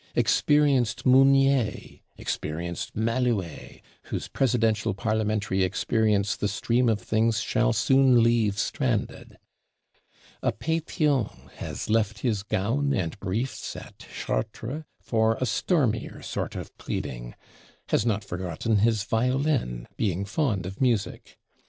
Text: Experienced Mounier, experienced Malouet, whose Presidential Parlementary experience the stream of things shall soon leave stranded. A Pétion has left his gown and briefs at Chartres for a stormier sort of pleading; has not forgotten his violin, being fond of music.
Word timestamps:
Experienced 0.15 1.05
Mounier, 1.05 1.99
experienced 2.17 2.95
Malouet, 2.95 3.81
whose 4.05 4.27
Presidential 4.29 4.95
Parlementary 4.95 5.61
experience 5.63 6.35
the 6.35 6.47
stream 6.47 6.89
of 6.89 6.99
things 6.99 7.39
shall 7.41 7.71
soon 7.71 8.23
leave 8.23 8.57
stranded. 8.57 9.37
A 10.41 10.51
Pétion 10.51 11.51
has 11.51 11.87
left 11.87 12.21
his 12.21 12.41
gown 12.41 12.95
and 12.95 13.19
briefs 13.19 13.75
at 13.75 14.07
Chartres 14.11 14.85
for 14.99 15.35
a 15.39 15.45
stormier 15.45 16.23
sort 16.23 16.55
of 16.55 16.75
pleading; 16.79 17.35
has 17.89 18.03
not 18.03 18.23
forgotten 18.23 18.77
his 18.77 19.03
violin, 19.03 19.87
being 19.97 20.25
fond 20.25 20.65
of 20.65 20.81
music. 20.81 21.37